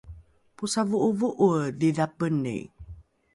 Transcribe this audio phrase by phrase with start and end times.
[0.57, 2.57] posavo’ovo’oe dhidhapeni